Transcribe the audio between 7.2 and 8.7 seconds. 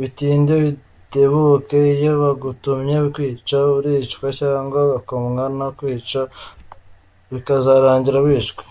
bikazarangira wishwe!